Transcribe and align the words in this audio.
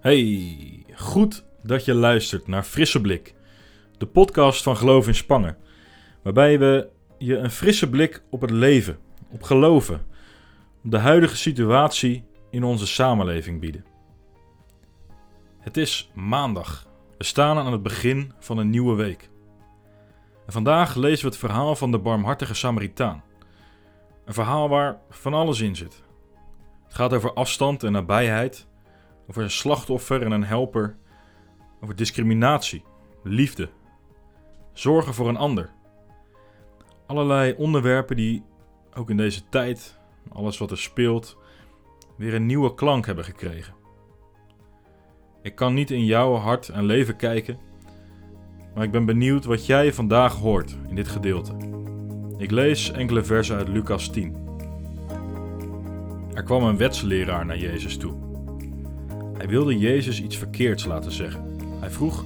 Hey, 0.00 0.84
goed 0.94 1.44
dat 1.62 1.84
je 1.84 1.94
luistert 1.94 2.46
naar 2.46 2.62
Frisse 2.62 3.00
Blik, 3.00 3.34
de 3.98 4.06
podcast 4.06 4.62
van 4.62 4.76
Geloof 4.76 5.06
in 5.06 5.14
Spangen, 5.14 5.56
waarbij 6.22 6.58
we 6.58 6.88
je 7.18 7.36
een 7.36 7.50
frisse 7.50 7.90
blik 7.90 8.22
op 8.30 8.40
het 8.40 8.50
leven, 8.50 8.98
op 9.30 9.42
geloven, 9.42 10.06
op 10.84 10.90
de 10.90 10.98
huidige 10.98 11.36
situatie 11.36 12.24
in 12.50 12.64
onze 12.64 12.86
samenleving 12.86 13.60
bieden. 13.60 13.84
Het 15.58 15.76
is 15.76 16.10
maandag. 16.14 16.86
We 17.18 17.24
staan 17.24 17.58
aan 17.58 17.72
het 17.72 17.82
begin 17.82 18.32
van 18.38 18.58
een 18.58 18.70
nieuwe 18.70 18.94
week. 18.94 19.30
En 20.46 20.52
vandaag 20.52 20.94
lezen 20.94 21.24
we 21.24 21.30
het 21.30 21.40
verhaal 21.40 21.76
van 21.76 21.90
de 21.90 21.98
barmhartige 21.98 22.54
Samaritaan. 22.54 23.22
Een 24.24 24.34
verhaal 24.34 24.68
waar 24.68 24.98
van 25.10 25.34
alles 25.34 25.60
in 25.60 25.76
zit. 25.76 26.02
Het 26.84 26.94
gaat 26.94 27.12
over 27.12 27.32
afstand 27.32 27.82
en 27.82 27.92
nabijheid, 27.92 28.68
over 29.30 29.42
een 29.42 29.50
slachtoffer 29.50 30.22
en 30.22 30.30
een 30.30 30.44
helper, 30.44 30.96
over 31.80 31.96
discriminatie, 31.96 32.82
liefde, 33.22 33.68
zorgen 34.72 35.14
voor 35.14 35.28
een 35.28 35.36
ander. 35.36 35.70
Allerlei 37.06 37.54
onderwerpen 37.56 38.16
die 38.16 38.42
ook 38.94 39.10
in 39.10 39.16
deze 39.16 39.48
tijd, 39.48 39.98
alles 40.32 40.58
wat 40.58 40.70
er 40.70 40.78
speelt, 40.78 41.36
weer 42.16 42.34
een 42.34 42.46
nieuwe 42.46 42.74
klank 42.74 43.06
hebben 43.06 43.24
gekregen. 43.24 43.74
Ik 45.42 45.54
kan 45.54 45.74
niet 45.74 45.90
in 45.90 46.04
jouw 46.04 46.34
hart 46.34 46.68
en 46.68 46.84
leven 46.84 47.16
kijken, 47.16 47.58
maar 48.74 48.84
ik 48.84 48.90
ben 48.90 49.04
benieuwd 49.04 49.44
wat 49.44 49.66
jij 49.66 49.92
vandaag 49.92 50.34
hoort 50.34 50.76
in 50.88 50.94
dit 50.94 51.08
gedeelte. 51.08 51.52
Ik 52.38 52.50
lees 52.50 52.90
enkele 52.90 53.24
versen 53.24 53.56
uit 53.56 53.68
Lucas 53.68 54.08
10. 54.08 54.36
Er 56.34 56.42
kwam 56.42 56.62
een 56.62 56.76
wetsleraar 56.76 57.46
naar 57.46 57.58
Jezus 57.58 57.96
toe. 57.96 58.29
Hij 59.40 59.48
wilde 59.48 59.78
Jezus 59.78 60.22
iets 60.22 60.36
verkeerds 60.36 60.84
laten 60.84 61.12
zeggen. 61.12 61.58
Hij 61.80 61.90
vroeg: 61.90 62.24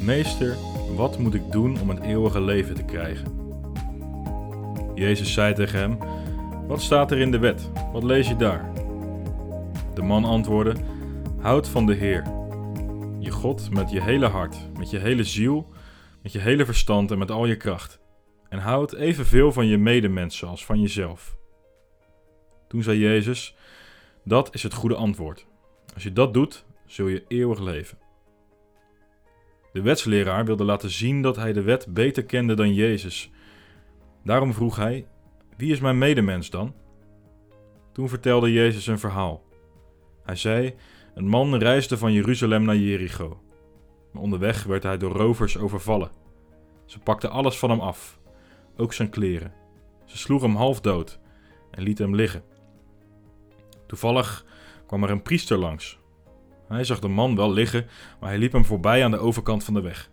Meester, 0.00 0.56
wat 0.94 1.18
moet 1.18 1.34
ik 1.34 1.52
doen 1.52 1.80
om 1.80 1.88
het 1.88 2.00
eeuwige 2.00 2.40
leven 2.40 2.74
te 2.74 2.84
krijgen? 2.84 3.26
Jezus 4.94 5.32
zei 5.32 5.54
tegen 5.54 5.78
hem: 5.78 5.98
Wat 6.66 6.82
staat 6.82 7.10
er 7.10 7.18
in 7.18 7.30
de 7.30 7.38
wet? 7.38 7.70
Wat 7.92 8.02
lees 8.02 8.28
je 8.28 8.36
daar? 8.36 8.72
De 9.94 10.02
man 10.02 10.24
antwoordde: 10.24 10.74
Houd 11.38 11.68
van 11.68 11.86
de 11.86 11.94
Heer, 11.94 12.22
je 13.18 13.30
God, 13.30 13.70
met 13.70 13.90
je 13.90 14.02
hele 14.02 14.26
hart, 14.26 14.56
met 14.78 14.90
je 14.90 14.98
hele 14.98 15.24
ziel, 15.24 15.68
met 16.22 16.32
je 16.32 16.38
hele 16.38 16.64
verstand 16.64 17.10
en 17.10 17.18
met 17.18 17.30
al 17.30 17.46
je 17.46 17.56
kracht. 17.56 18.00
En 18.48 18.58
houd 18.58 18.94
evenveel 18.94 19.52
van 19.52 19.66
je 19.66 19.78
medemensen 19.78 20.48
als 20.48 20.64
van 20.64 20.80
jezelf. 20.80 21.36
Toen 22.68 22.82
zei 22.82 22.98
Jezus: 22.98 23.56
Dat 24.24 24.54
is 24.54 24.62
het 24.62 24.74
goede 24.74 24.94
antwoord. 24.94 25.46
Als 25.96 26.04
je 26.04 26.12
dat 26.12 26.34
doet, 26.34 26.64
zul 26.86 27.06
je 27.06 27.24
eeuwig 27.28 27.60
leven. 27.60 27.98
De 29.72 29.82
wetsleraar 29.82 30.44
wilde 30.44 30.64
laten 30.64 30.90
zien 30.90 31.22
dat 31.22 31.36
hij 31.36 31.52
de 31.52 31.62
wet 31.62 31.86
beter 31.94 32.24
kende 32.24 32.54
dan 32.54 32.74
Jezus. 32.74 33.30
Daarom 34.24 34.52
vroeg 34.52 34.76
hij: 34.76 35.06
Wie 35.56 35.72
is 35.72 35.80
mijn 35.80 35.98
medemens 35.98 36.50
dan? 36.50 36.74
Toen 37.92 38.08
vertelde 38.08 38.52
Jezus 38.52 38.86
een 38.86 38.98
verhaal. 38.98 39.42
Hij 40.22 40.36
zei: 40.36 40.74
Een 41.14 41.28
man 41.28 41.54
reisde 41.54 41.98
van 41.98 42.12
Jeruzalem 42.12 42.64
naar 42.64 42.76
Jericho. 42.76 43.40
Maar 44.12 44.22
onderweg 44.22 44.64
werd 44.64 44.82
hij 44.82 44.96
door 44.96 45.12
rovers 45.12 45.58
overvallen. 45.58 46.10
Ze 46.84 46.98
pakten 46.98 47.30
alles 47.30 47.58
van 47.58 47.70
hem 47.70 47.80
af, 47.80 48.18
ook 48.76 48.92
zijn 48.92 49.10
kleren. 49.10 49.52
Ze 50.04 50.18
sloegen 50.18 50.48
hem 50.48 50.56
half 50.56 50.80
dood 50.80 51.18
en 51.70 51.82
lieten 51.82 52.04
hem 52.04 52.14
liggen. 52.14 52.42
Toevallig 53.86 54.44
kwam 54.86 55.02
er 55.02 55.10
een 55.10 55.22
priester 55.22 55.58
langs. 55.58 55.98
Hij 56.68 56.84
zag 56.84 57.00
de 57.00 57.08
man 57.08 57.36
wel 57.36 57.52
liggen, 57.52 57.86
maar 58.20 58.28
hij 58.28 58.38
liep 58.38 58.52
hem 58.52 58.64
voorbij 58.64 59.04
aan 59.04 59.10
de 59.10 59.18
overkant 59.18 59.64
van 59.64 59.74
de 59.74 59.80
weg. 59.80 60.10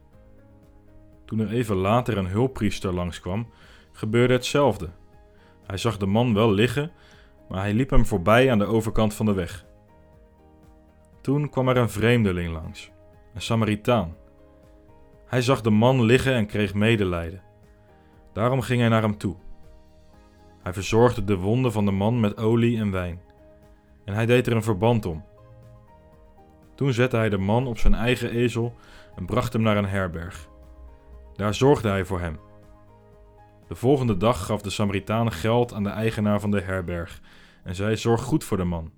Toen 1.26 1.40
er 1.40 1.52
even 1.52 1.76
later 1.76 2.18
een 2.18 2.28
hulppriester 2.28 2.94
langskwam, 2.94 3.50
gebeurde 3.92 4.34
hetzelfde. 4.34 4.90
Hij 5.66 5.78
zag 5.78 5.98
de 5.98 6.06
man 6.06 6.34
wel 6.34 6.52
liggen, 6.52 6.92
maar 7.50 7.62
hij 7.62 7.74
liep 7.74 7.90
hem 7.90 8.06
voorbij 8.06 8.52
aan 8.52 8.58
de 8.58 8.66
overkant 8.66 9.14
van 9.14 9.26
de 9.26 9.34
weg. 9.34 9.66
Toen 11.22 11.50
kwam 11.50 11.70
er 11.70 11.78
een 11.78 11.90
vreemdeling 11.90 12.52
langs, 12.52 12.92
een 13.34 13.42
Samaritaan. 13.42 14.16
Hij 15.26 15.42
zag 15.42 15.62
de 15.62 15.70
man 15.70 16.04
liggen 16.04 16.34
en 16.34 16.46
kreeg 16.46 16.74
medelijden. 16.74 17.42
Daarom 18.34 18.62
ging 18.62 18.80
hij 18.80 18.90
naar 18.90 19.02
hem 19.02 19.18
toe. 19.18 19.36
Hij 20.64 20.74
verzorgde 20.74 21.24
de 21.24 21.36
wonden 21.36 21.72
van 21.72 21.86
de 21.86 21.92
man 21.92 22.20
met 22.20 22.38
olie 22.38 22.78
en 22.78 22.92
wijn. 22.92 23.22
En 24.06 24.14
hij 24.14 24.26
deed 24.26 24.48
er 24.48 24.56
een 24.56 24.64
verband 24.64 25.06
om. 25.06 25.26
Toen 26.76 26.94
zette 26.94 27.16
hij 27.16 27.30
de 27.30 27.38
man 27.38 27.68
op 27.68 27.78
zijn 27.78 27.94
eigen 27.94 28.30
ezel 28.30 28.76
en 29.16 29.26
bracht 29.26 29.54
hem 29.54 29.62
naar 29.62 29.78
een 29.78 29.86
herberg. 29.86 30.48
Daar 31.36 31.54
zorgde 31.54 31.90
hij 31.90 32.06
voor 32.06 32.20
hem. 32.20 32.40
De 33.68 33.76
volgende 33.76 34.18
dag 34.18 34.46
gaf 34.46 34.62
de 34.62 34.70
Samaritaan 34.70 35.32
geld 35.32 35.74
aan 35.74 35.84
de 35.84 35.90
eigenaar 35.90 36.40
van 36.40 36.52
de 36.52 36.62
herberg 36.62 37.22
en 37.64 37.76
zei: 37.76 37.98
Zorg 37.98 38.22
goed 38.22 38.44
voor 38.44 38.58
de 38.58 38.64
man. 38.64 38.92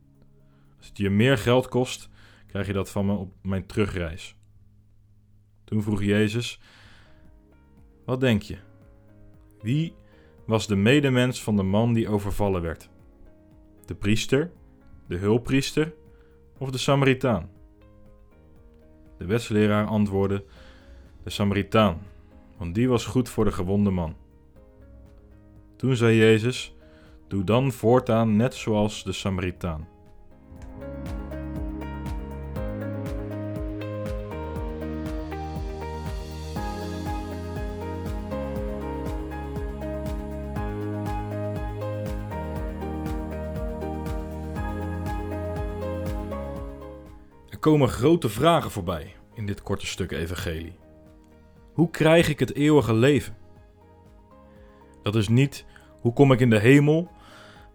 Als 0.77 0.87
het 0.87 0.97
je 0.97 1.09
meer 1.09 1.37
geld 1.37 1.67
kost, 1.67 2.09
krijg 2.47 2.67
je 2.67 2.73
dat 2.73 2.89
van 2.89 3.05
me 3.05 3.13
op 3.13 3.33
mijn 3.41 3.65
terugreis. 3.65 4.35
Toen 5.63 5.83
vroeg 5.83 6.03
Jezus: 6.03 6.59
Wat 8.05 8.19
denk 8.19 8.41
je? 8.41 8.57
Wie 9.61 9.95
was 10.45 10.67
de 10.67 10.75
medemens 10.75 11.43
van 11.43 11.55
de 11.55 11.63
man 11.63 11.93
die 11.93 12.09
overvallen 12.09 12.61
werd? 12.61 12.89
De 13.85 13.95
priester, 13.95 14.51
de 15.07 15.17
hulppriester 15.17 15.93
of 16.57 16.71
de 16.71 16.77
Samaritaan? 16.77 17.49
De 19.17 19.25
wetsleraar 19.25 19.85
antwoordde: 19.85 20.43
De 21.23 21.29
Samaritaan, 21.29 22.01
want 22.57 22.75
die 22.75 22.89
was 22.89 23.05
goed 23.05 23.29
voor 23.29 23.45
de 23.45 23.51
gewonde 23.51 23.89
man. 23.89 24.15
Toen 25.75 25.95
zei 25.95 26.17
Jezus: 26.17 26.75
Doe 27.27 27.43
dan 27.43 27.71
voortaan 27.71 28.35
net 28.35 28.53
zoals 28.53 29.03
de 29.03 29.11
Samaritaan. 29.11 29.87
Komen 47.65 47.89
grote 47.89 48.29
vragen 48.29 48.71
voorbij 48.71 49.13
in 49.33 49.45
dit 49.45 49.61
korte 49.61 49.85
stuk 49.85 50.11
Evangelie. 50.11 50.75
Hoe 51.73 51.89
krijg 51.89 52.29
ik 52.29 52.39
het 52.39 52.55
eeuwige 52.55 52.93
leven? 52.93 53.37
Dat 55.01 55.15
is 55.15 55.27
niet 55.27 55.65
hoe 56.01 56.13
kom 56.13 56.31
ik 56.31 56.39
in 56.39 56.49
de 56.49 56.59
hemel, 56.59 57.11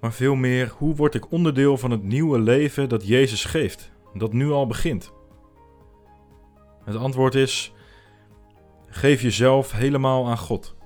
maar 0.00 0.12
veel 0.12 0.34
meer 0.34 0.72
hoe 0.76 0.94
word 0.94 1.14
ik 1.14 1.32
onderdeel 1.32 1.76
van 1.76 1.90
het 1.90 2.02
nieuwe 2.02 2.38
leven 2.38 2.88
dat 2.88 3.06
Jezus 3.06 3.44
geeft, 3.44 3.90
dat 4.14 4.32
nu 4.32 4.50
al 4.50 4.66
begint. 4.66 5.12
Het 6.84 6.96
antwoord 6.96 7.34
is: 7.34 7.72
geef 8.86 9.22
jezelf 9.22 9.72
helemaal 9.72 10.28
aan 10.28 10.38
God. 10.38 10.76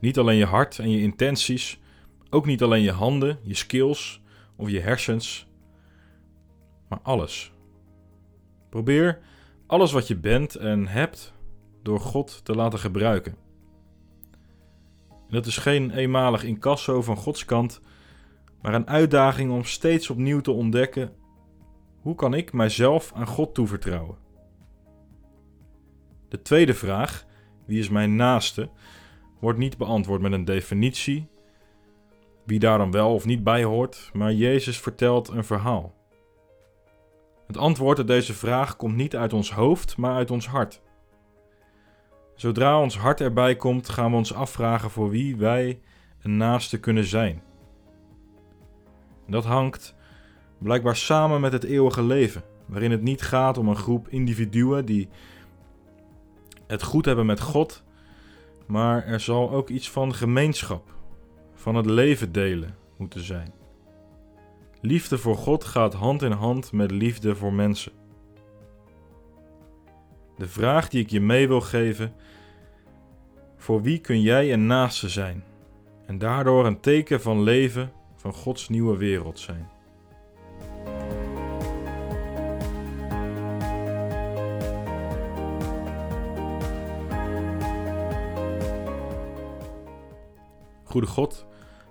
Niet 0.00 0.18
alleen 0.18 0.36
je 0.36 0.44
hart 0.44 0.78
en 0.78 0.90
je 0.90 1.00
intenties, 1.00 1.80
ook 2.30 2.46
niet 2.46 2.62
alleen 2.62 2.82
je 2.82 2.92
handen, 2.92 3.38
je 3.42 3.54
skills 3.54 4.22
of 4.56 4.70
je 4.70 4.80
hersens, 4.80 5.46
maar 6.88 7.00
alles. 7.02 7.52
Probeer 8.70 9.18
alles 9.66 9.92
wat 9.92 10.08
je 10.08 10.16
bent 10.16 10.54
en 10.54 10.86
hebt 10.86 11.34
door 11.82 12.00
God 12.00 12.44
te 12.44 12.54
laten 12.54 12.78
gebruiken. 12.78 13.36
En 15.10 15.36
dat 15.36 15.46
is 15.46 15.56
geen 15.56 15.90
eenmalig 15.90 16.44
incasso 16.44 17.02
van 17.02 17.16
Gods 17.16 17.44
kant, 17.44 17.80
maar 18.62 18.74
een 18.74 18.88
uitdaging 18.88 19.52
om 19.52 19.64
steeds 19.64 20.10
opnieuw 20.10 20.40
te 20.40 20.50
ontdekken: 20.50 21.12
hoe 22.00 22.14
kan 22.14 22.34
ik 22.34 22.52
mijzelf 22.52 23.12
aan 23.14 23.26
God 23.26 23.54
toevertrouwen? 23.54 24.16
De 26.28 26.42
tweede 26.42 26.74
vraag, 26.74 27.26
wie 27.66 27.78
is 27.78 27.88
mijn 27.88 28.16
naaste, 28.16 28.70
wordt 29.40 29.58
niet 29.58 29.78
beantwoord 29.78 30.20
met 30.20 30.32
een 30.32 30.44
definitie, 30.44 31.28
wie 32.44 32.58
daar 32.58 32.78
dan 32.78 32.90
wel 32.90 33.14
of 33.14 33.24
niet 33.24 33.44
bij 33.44 33.64
hoort, 33.64 34.10
maar 34.12 34.32
Jezus 34.32 34.80
vertelt 34.80 35.28
een 35.28 35.44
verhaal. 35.44 35.99
Het 37.50 37.58
antwoord 37.58 37.98
op 37.98 38.06
deze 38.06 38.34
vraag 38.34 38.76
komt 38.76 38.96
niet 38.96 39.16
uit 39.16 39.32
ons 39.32 39.52
hoofd, 39.52 39.96
maar 39.96 40.14
uit 40.14 40.30
ons 40.30 40.46
hart. 40.46 40.82
Zodra 42.34 42.80
ons 42.80 42.98
hart 42.98 43.20
erbij 43.20 43.56
komt, 43.56 43.88
gaan 43.88 44.10
we 44.10 44.16
ons 44.16 44.34
afvragen 44.34 44.90
voor 44.90 45.10
wie 45.10 45.36
wij 45.36 45.80
een 46.22 46.36
naaste 46.36 46.80
kunnen 46.80 47.04
zijn. 47.04 47.42
dat 49.26 49.44
hangt 49.44 49.94
blijkbaar 50.58 50.96
samen 50.96 51.40
met 51.40 51.52
het 51.52 51.64
eeuwige 51.64 52.02
leven, 52.02 52.42
waarin 52.66 52.90
het 52.90 53.02
niet 53.02 53.22
gaat 53.22 53.58
om 53.58 53.68
een 53.68 53.76
groep 53.76 54.08
individuen 54.08 54.84
die 54.84 55.08
het 56.66 56.82
goed 56.82 57.04
hebben 57.04 57.26
met 57.26 57.40
God, 57.40 57.84
maar 58.66 59.04
er 59.04 59.20
zal 59.20 59.50
ook 59.50 59.68
iets 59.68 59.90
van 59.90 60.14
gemeenschap, 60.14 60.94
van 61.54 61.74
het 61.74 61.86
leven 61.86 62.32
delen 62.32 62.76
moeten 62.96 63.24
zijn. 63.24 63.59
Liefde 64.82 65.18
voor 65.18 65.36
God 65.36 65.64
gaat 65.64 65.94
hand 65.94 66.22
in 66.22 66.32
hand 66.32 66.72
met 66.72 66.90
liefde 66.90 67.36
voor 67.36 67.52
mensen. 67.52 67.92
De 70.36 70.48
vraag 70.48 70.88
die 70.88 71.02
ik 71.02 71.10
je 71.10 71.20
mee 71.20 71.48
wil 71.48 71.60
geven: 71.60 72.14
voor 73.56 73.82
wie 73.82 73.98
kun 73.98 74.20
jij 74.20 74.52
een 74.52 74.66
naaste 74.66 75.08
zijn 75.08 75.44
en 76.06 76.18
daardoor 76.18 76.66
een 76.66 76.80
teken 76.80 77.20
van 77.20 77.42
leven 77.42 77.92
van 78.14 78.32
Gods 78.32 78.68
nieuwe 78.68 78.96
wereld 78.96 79.38
zijn? 79.38 79.68
Goede 90.84 91.06
God, 91.06 91.46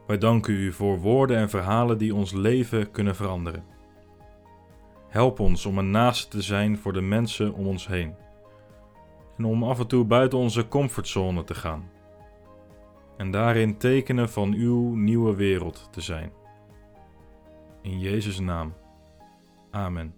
wij 0.10 0.18
danken 0.18 0.54
u 0.54 0.72
voor 0.72 1.00
woorden 1.00 1.38
en 1.38 1.50
verhalen 1.50 1.98
die 1.98 2.16
ons 2.16 2.32
leven 2.32 2.92
kunnen 2.92 3.16
veranderen. 3.16 3.64
Help 5.10 5.40
ons 5.40 5.66
om 5.66 5.78
een 5.78 5.92
naaste 5.92 6.28
te 6.28 6.42
zijn 6.42 6.78
voor 6.78 6.94
de 6.94 7.02
mensen 7.02 7.54
om 7.54 7.68
ons 7.68 7.88
heen. 7.88 8.16
En 9.38 9.46
om 9.46 9.64
af 9.64 9.80
en 9.80 9.88
toe 9.88 10.06
buiten 10.06 10.38
onze 10.38 10.68
comfortzone 10.68 11.44
te 11.44 11.56
gaan. 11.56 11.90
En 13.18 13.32
daarin 13.32 13.78
tekenen 13.78 14.30
van 14.30 14.54
uw 14.54 14.96
nieuwe 14.96 15.36
wereld 15.36 15.88
te 15.92 16.02
zijn. 16.02 16.32
In 17.82 18.00
Jezus' 18.00 18.40
naam. 18.40 18.74
Amen. 19.72 20.14